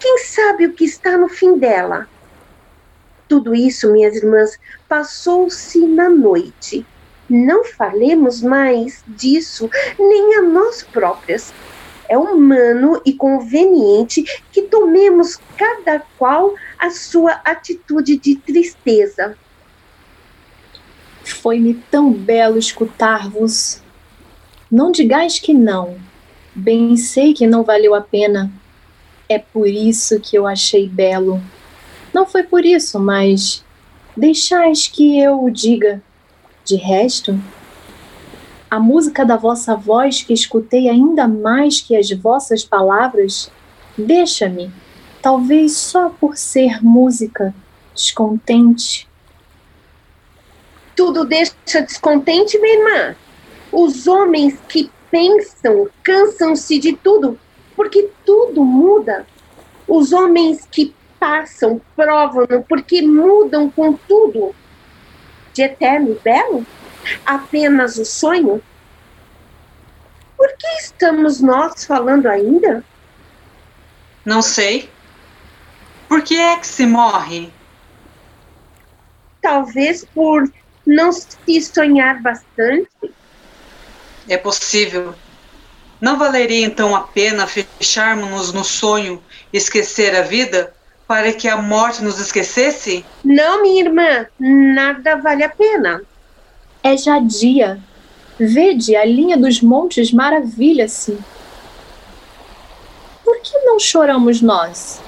[0.00, 2.08] Quem sabe o que está no fim dela?
[3.28, 4.58] Tudo isso, minhas irmãs,
[4.88, 6.86] passou-se na noite.
[7.28, 11.52] Não falemos mais disso nem a nós próprias
[12.08, 19.36] é humano e conveniente que tomemos cada qual a sua atitude de tristeza.
[21.24, 23.82] Foi-me tão belo escutar-vos.
[24.70, 25.98] Não digais que não.
[26.54, 28.50] Bem sei que não valeu a pena.
[29.28, 31.42] É por isso que eu achei belo.
[32.16, 33.62] Não foi por isso, mas
[34.16, 36.02] deixais que eu o diga.
[36.64, 37.38] De resto,
[38.70, 43.50] a música da vossa voz que escutei ainda mais que as vossas palavras,
[43.98, 44.72] deixa-me,
[45.20, 47.54] talvez só por ser música,
[47.94, 49.06] descontente.
[50.96, 53.16] Tudo deixa descontente, minha irmã.
[53.70, 57.38] Os homens que pensam cansam-se de tudo,
[57.76, 59.26] porque tudo muda.
[59.86, 64.54] Os homens que passam provam porque mudam com tudo.
[65.52, 66.66] De eterno e belo?
[67.24, 68.62] apenas o sonho?
[70.36, 72.84] Por que estamos nós falando ainda?
[74.24, 74.90] Não sei.
[76.08, 77.52] Por que é que se morre?
[79.40, 80.50] Talvez por
[80.86, 82.90] não se sonhar bastante.
[84.28, 85.14] É possível.
[86.00, 90.75] Não valeria então a pena fecharmos-nos no sonho esquecer a vida,
[91.06, 93.04] para que a morte nos esquecesse?
[93.24, 96.02] Não, minha irmã, nada vale a pena.
[96.82, 97.80] É já dia.
[98.38, 101.18] Vede, a linha dos montes maravilha-se.
[103.24, 105.00] Por que não choramos nós?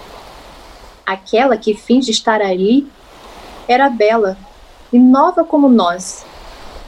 [1.05, 2.87] Aquela que finge estar ali
[3.67, 4.37] era bela
[4.93, 6.25] e nova como nós,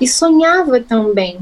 [0.01, 1.39] e sonhava também.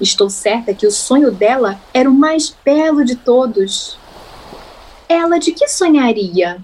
[0.00, 3.98] Estou certa que o sonho dela era o mais belo de todos.
[5.08, 6.60] Ela de que sonharia?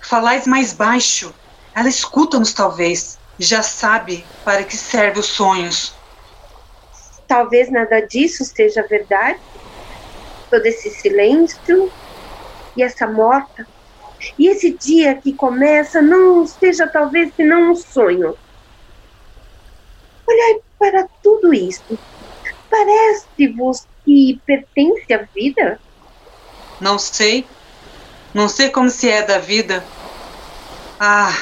[0.00, 1.34] Falais mais baixo.
[1.74, 3.18] Ela escuta-nos, talvez.
[3.38, 5.94] Já sabe para que serve os sonhos.
[7.26, 9.40] Talvez nada disso seja verdade.
[10.50, 11.90] Todo esse silêncio
[12.76, 13.66] e essa morta.
[14.38, 18.36] E esse dia que começa não seja talvez senão um sonho.
[20.26, 21.98] Olhai para tudo isso.
[22.70, 25.80] Parece-vos que pertence à vida?
[26.80, 27.46] Não sei.
[28.32, 29.84] Não sei como se é da vida.
[30.98, 31.32] Ah,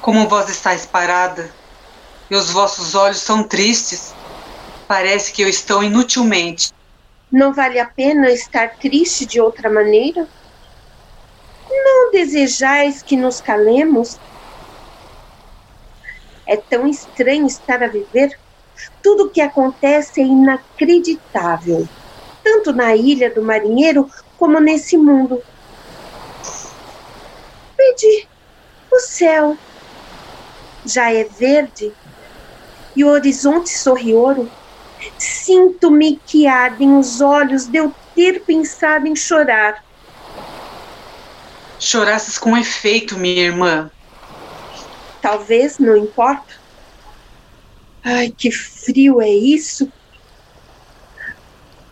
[0.00, 1.50] como vós estáis parada.
[2.30, 4.14] E os vossos olhos são tristes.
[4.88, 6.72] Parece que eu estou inutilmente.
[7.30, 10.28] Não vale a pena estar triste de outra maneira?
[11.68, 14.18] Não desejais que nos calemos?
[16.46, 18.38] É tão estranho estar a viver.
[19.02, 21.88] Tudo o que acontece é inacreditável,
[22.44, 25.42] tanto na ilha do marinheiro como nesse mundo.
[27.76, 28.28] Vede,
[28.92, 29.56] o céu
[30.86, 31.92] já é verde
[32.94, 34.48] e o horizonte sorri ouro.
[35.18, 39.74] Sinto-me que ardem os olhos de eu ter pensado em chorar.
[41.80, 43.90] Chorasses com efeito, minha irmã.
[45.20, 46.54] Talvez, não importa.
[48.04, 49.90] Ai, que frio é isso!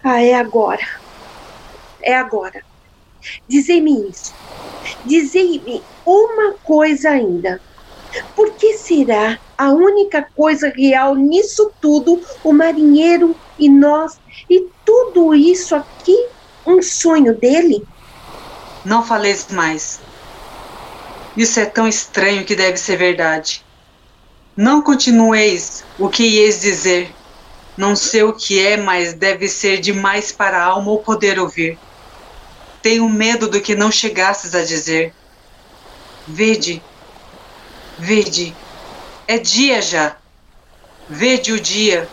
[0.05, 0.87] Ah, é agora.
[2.03, 2.63] É agora.
[3.49, 4.35] Dizei-me isso.
[5.05, 7.61] Dizei-me uma coisa ainda.
[8.35, 14.19] Por que será a única coisa real nisso tudo, o marinheiro e nós,
[14.51, 16.17] e tudo isso aqui,
[16.67, 17.87] um sonho dele?
[18.85, 20.01] Não faleis mais.
[21.37, 23.65] Isso é tão estranho que deve ser verdade.
[24.57, 27.11] Não continueis o que ieis dizer.
[27.83, 31.76] Não sei o que é, mas deve ser demais para a alma ou poder ouvir.
[32.80, 35.12] Tenho medo do que não chegasses a dizer.
[36.28, 36.80] Vede,
[37.99, 38.55] vede,
[39.26, 40.16] é dia já.
[41.11, 42.09] Vede o dia.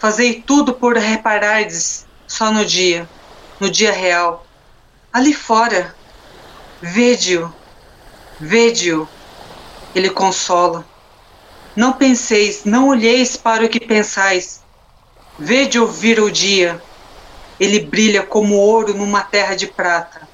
[0.00, 3.06] Fazei tudo por reparardes só no dia,
[3.60, 4.46] no dia real.
[5.12, 5.94] Ali fora,
[6.80, 7.52] vede-o,
[8.40, 9.06] vede-o.
[9.94, 10.82] Ele consola.
[11.76, 14.61] Não penseis, não olheis para o que pensais.
[15.38, 16.82] Vede ouvir o dia.
[17.58, 20.28] Ele brilha como ouro numa terra de prata.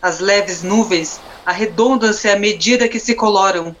[0.00, 3.76] As leves nuvens arredondam-se à medida que se coloram.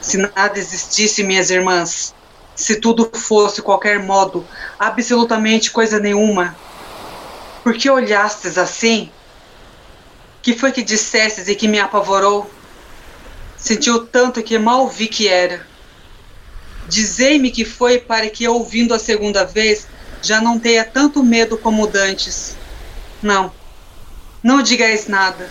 [0.00, 2.14] Se nada existisse, minhas irmãs,
[2.54, 4.48] se tudo fosse qualquer modo,
[4.78, 6.56] absolutamente coisa nenhuma,
[7.62, 9.10] por que olhastes assim?
[10.42, 12.50] Que foi que dissestes e que me apavorou?
[13.56, 15.66] Sentiu tanto que mal vi que era.
[16.88, 19.88] Dizei-me que foi para que, ouvindo a segunda vez,
[20.22, 22.56] já não tenha tanto medo como dantes.
[23.22, 23.52] Não,
[24.42, 25.50] não digais nada.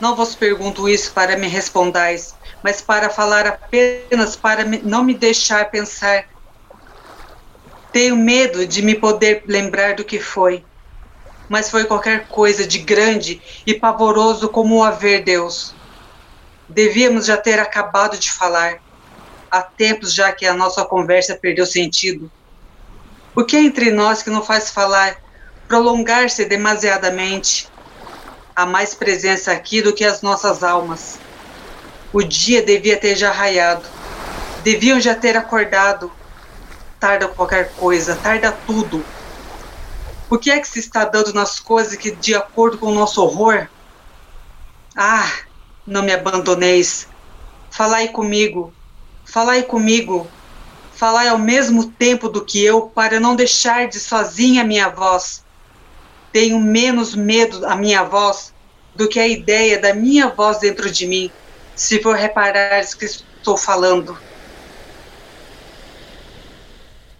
[0.00, 5.14] Não vos pergunto isso para me respondais, mas para falar apenas para me, não me
[5.14, 6.24] deixar pensar.
[7.90, 10.64] Tenho medo de me poder lembrar do que foi,
[11.48, 15.74] mas foi qualquer coisa de grande e pavoroso como o haver Deus.
[16.68, 18.85] Devíamos já ter acabado de falar.
[19.50, 22.30] Há tempos já que a nossa conversa perdeu sentido.
[23.34, 25.16] O que é entre nós que não faz falar,
[25.68, 27.68] prolongar-se demasiadamente?
[28.54, 31.18] Há mais presença aqui do que as nossas almas.
[32.12, 33.84] O dia devia ter já raiado.
[34.62, 36.10] Deviam já ter acordado.
[36.98, 39.04] Tarda qualquer coisa, tarda tudo.
[40.30, 43.22] O que é que se está dando nas coisas que, de acordo com o nosso
[43.22, 43.68] horror?
[44.96, 45.30] Ah,
[45.86, 47.06] não me abandoneis.
[47.70, 48.72] Falai comigo,
[49.36, 50.26] falai comigo,
[50.94, 55.44] falai ao mesmo tempo do que eu, para não deixar de sozinha a minha voz.
[56.32, 58.54] Tenho menos medo a minha voz
[58.94, 61.30] do que a ideia da minha voz dentro de mim,
[61.74, 64.18] se for reparar que estou falando.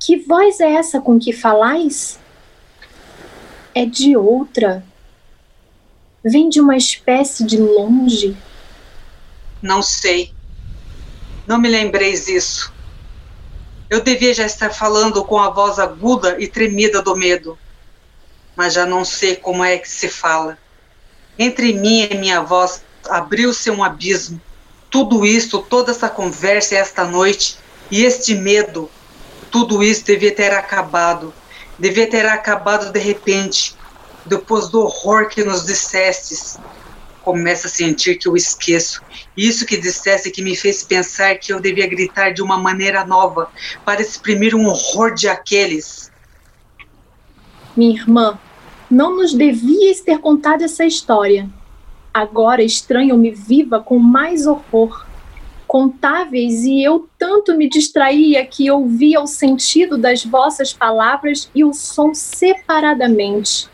[0.01, 2.19] Que voz é essa com que falais?
[3.75, 4.83] É de outra.
[6.25, 8.35] Vem de uma espécie de longe.
[9.61, 10.35] Não sei.
[11.47, 12.73] Não me lembreis isso.
[13.89, 17.57] Eu devia já estar falando com a voz aguda e tremida do medo,
[18.57, 20.59] mas já não sei como é que se fala.
[21.39, 24.41] Entre mim e minha voz abriu-se um abismo.
[24.91, 27.59] Tudo isso, toda essa conversa esta noite
[27.91, 28.91] e este medo,
[29.51, 31.33] tudo isso devia ter acabado.
[31.79, 33.77] Devia ter acabado de repente,
[34.25, 36.59] depois do horror que nos dissestes.
[37.27, 39.03] Começo a sentir que eu esqueço.
[39.37, 43.51] Isso que disseste que me fez pensar que eu devia gritar de uma maneira nova
[43.85, 46.13] para exprimir um horror de aqueles.
[47.77, 48.39] Minha irmã,
[48.89, 51.51] não nos devias ter contado essa história.
[52.15, 55.05] Agora estranho-me viva com mais horror.
[55.67, 61.75] Contáveis e eu tanto me distraía que ouvia o sentido das vossas palavras e o
[61.75, 63.69] som separadamente.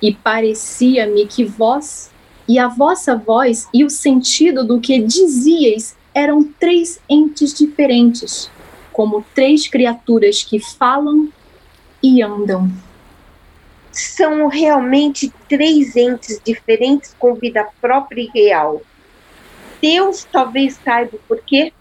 [0.00, 2.13] E parecia-me que vós
[2.48, 8.50] e a vossa voz e o sentido do que dizíeis eram três entes diferentes,
[8.92, 11.28] como três criaturas que falam
[12.02, 12.70] e andam
[13.94, 18.82] são realmente três entes diferentes com vida própria e real.
[19.80, 21.72] Deus talvez saiba por quê.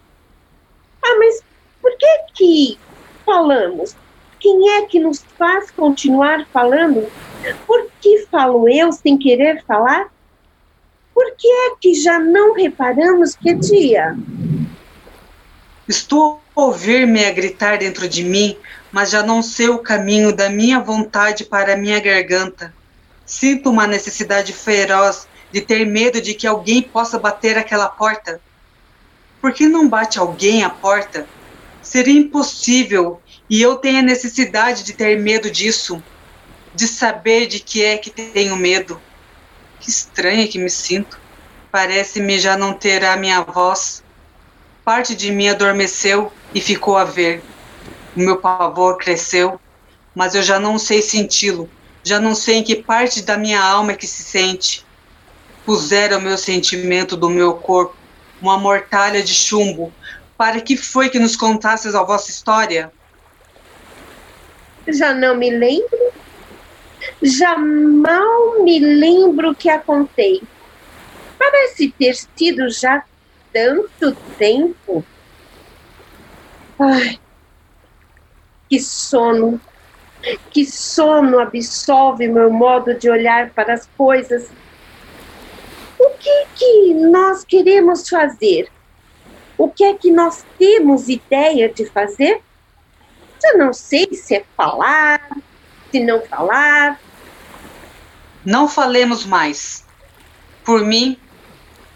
[1.03, 1.41] Ah, mas
[1.82, 2.80] por que que
[3.26, 3.95] falamos?
[4.39, 7.09] Quem é que nos faz continuar falando?
[7.66, 10.11] Por que falo eu sem querer falar?
[11.14, 14.18] Por que é que já não reparamos que é dia?
[15.88, 18.57] Estou a ouvir-me a gritar dentro de mim
[18.93, 22.72] mas já não sei o caminho da minha vontade para minha garganta.
[23.26, 28.39] Sinto uma necessidade feroz de ter medo de que alguém possa bater aquela porta.
[29.41, 31.28] Por que não bate alguém a porta?
[31.82, 36.01] Seria impossível e eu tenho a necessidade de ter medo disso,
[36.76, 39.01] de saber de que é que tenho medo.
[39.84, 41.20] Que estranha que me sinto.
[41.70, 44.02] Parece-me já não ter a minha voz.
[44.86, 47.44] Parte de mim adormeceu e ficou a ver.
[48.16, 49.60] O meu pavor cresceu,
[50.16, 51.70] mas eu já não sei senti-lo,
[52.02, 54.86] já não sei em que parte da minha alma é que se sente.
[55.66, 57.98] Puseram o meu sentimento do meu corpo,
[58.42, 59.92] uma mortalha de chumbo.
[60.38, 62.90] Para que foi que nos contasses a vossa história?
[64.88, 66.14] Já não me lembro.
[67.22, 70.41] Já mal me lembro que a contei.
[71.38, 73.04] Parece ter sido já
[73.51, 75.06] tanto tempo.
[76.80, 77.20] Ai,
[78.70, 79.62] que sono,
[80.49, 84.49] que sono absolve meu modo de olhar para as coisas.
[85.99, 88.70] O que que nós queremos fazer?
[89.58, 92.41] O que é que nós temos ideia de fazer?
[93.41, 95.30] Já não sei se é falar,
[95.94, 97.00] se não falar.
[98.44, 99.86] Não falemos mais.
[100.66, 101.20] Por mim,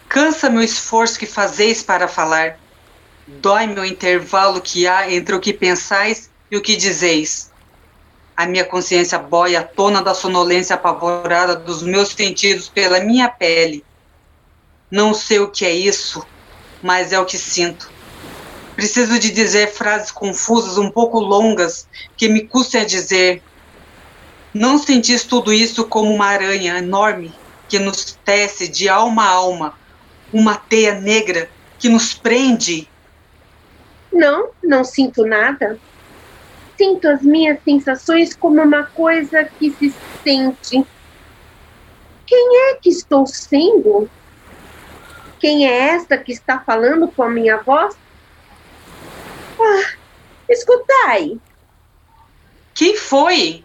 [0.08, 2.60] cansa-me o esforço que fazeis para falar.
[3.26, 7.50] Dói-me o intervalo que há entre o que pensais e o que dizeis?
[8.36, 13.84] A minha consciência boia à tona da sonolência apavorada dos meus sentidos pela minha pele.
[14.88, 16.24] Não sei o que é isso,
[16.80, 17.90] mas é o que sinto.
[18.76, 23.42] Preciso de dizer frases confusas, um pouco longas, que me custem a dizer.
[24.58, 27.32] Não sentis tudo isso como uma aranha enorme
[27.68, 29.74] que nos tece de alma a alma,
[30.32, 32.88] uma teia negra que nos prende?
[34.12, 35.78] Não, não sinto nada
[36.78, 39.92] sinto as minhas sensações como uma coisa que se
[40.22, 40.86] sente.
[42.24, 44.08] Quem é que estou sendo?
[45.40, 47.96] Quem é esta que está falando com a minha voz?
[49.60, 49.92] Ah,
[50.48, 51.36] escutai.
[52.72, 53.64] Quem foi?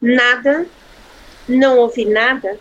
[0.00, 0.66] Nada.
[1.48, 2.58] Não ouvi nada.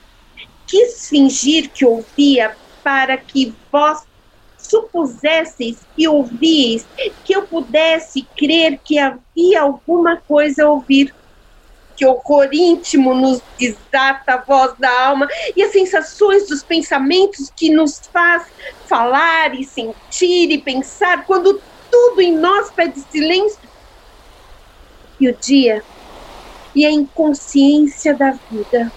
[0.66, 4.06] Quis fingir que ouvia para que vós
[4.58, 6.86] supusesseis e ouvíeis
[7.24, 11.14] que eu pudesse crer que havia alguma coisa a ouvir.
[11.96, 17.72] Que horror íntimo nos desata a voz da alma e as sensações dos pensamentos que
[17.72, 18.46] nos faz
[18.88, 21.60] falar e sentir e pensar quando
[21.90, 23.60] tudo em nós pede silêncio.
[25.20, 25.84] E o dia
[26.78, 28.92] e a inconsciência da vida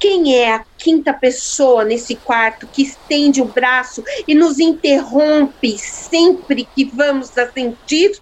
[0.00, 6.66] quem é a quinta pessoa nesse quarto que estende o braço e nos interrompe sempre
[6.74, 8.18] que vamos a sentir?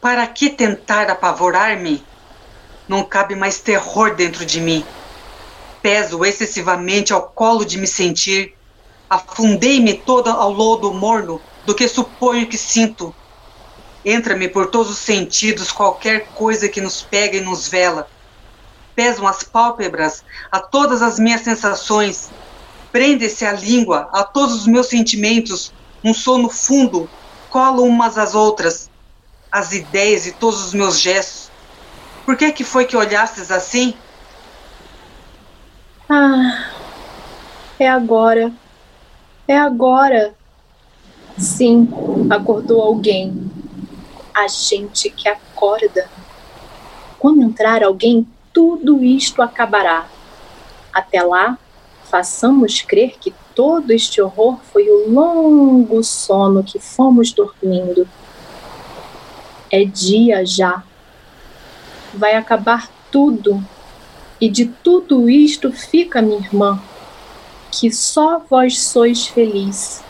[0.00, 2.02] Para que tentar apavorar-me?
[2.88, 4.82] Não cabe mais terror dentro de mim.
[5.82, 8.54] Peso excessivamente ao colo de me sentir.
[9.10, 13.14] Afundei-me toda ao lodo morno do que suponho que sinto.
[14.04, 18.08] Entra-me por todos os sentidos qualquer coisa que nos pega e nos vela
[18.98, 22.30] pesam as pálpebras a todas as minhas sensações,
[22.90, 25.72] prende-se a língua a todos os meus sentimentos,
[26.02, 27.08] um sono fundo,
[27.48, 28.90] colam umas às outras,
[29.52, 31.48] as ideias e todos os meus gestos.
[32.26, 33.94] Por que que foi que olhastes assim?
[36.08, 36.68] Ah,
[37.78, 38.52] é agora.
[39.46, 40.34] É agora.
[41.38, 41.88] Sim,
[42.28, 43.47] acordou alguém.
[44.38, 46.08] A gente que acorda.
[47.18, 50.06] Quando entrar alguém, tudo isto acabará.
[50.92, 51.58] Até lá,
[52.04, 58.08] façamos crer que todo este horror foi o longo sono que fomos dormindo.
[59.72, 60.84] É dia já.
[62.14, 63.60] Vai acabar tudo.
[64.40, 66.80] E de tudo isto fica, minha irmã,
[67.72, 70.00] que só vós sois feliz,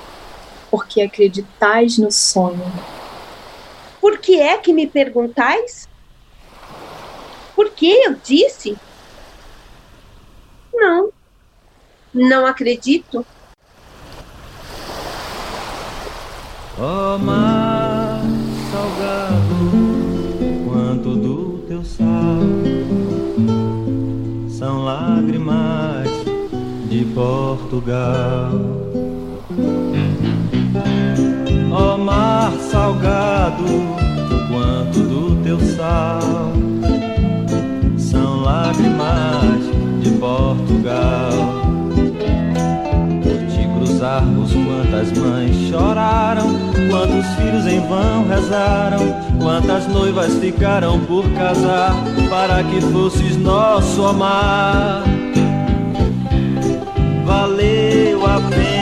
[0.70, 2.97] porque acreditais no sonho.
[4.00, 5.88] Por que é que me perguntais?
[7.54, 8.76] Por que eu disse?
[10.72, 11.10] Não,
[12.14, 13.26] não acredito.
[16.78, 18.22] Oh, mar
[18.70, 19.70] salgado,
[20.64, 22.38] quanto do teu sal
[24.48, 26.08] são lágrimas
[26.88, 28.87] de Portugal.
[31.80, 33.64] Oh, mar salgado,
[34.50, 36.52] quanto do teu sal.
[37.96, 39.62] São lágrimas
[40.02, 41.30] de Portugal.
[43.78, 46.48] Cruzarmos quantas mães choraram,
[46.90, 48.98] quantos filhos em vão rezaram,
[49.40, 51.94] quantas noivas ficaram por casar
[52.28, 55.04] para que fosses nosso amar.
[57.24, 58.77] Valeu a pena